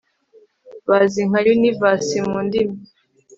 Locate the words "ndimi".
2.45-2.75